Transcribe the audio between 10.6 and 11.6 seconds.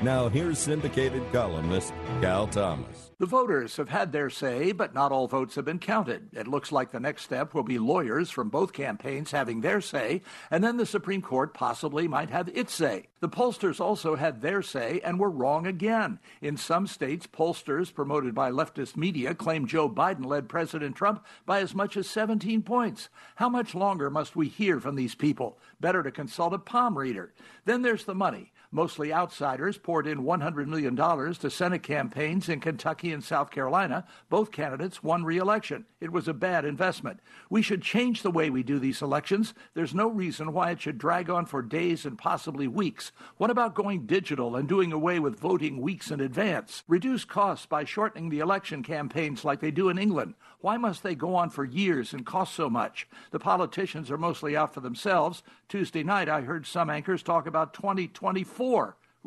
then the Supreme Court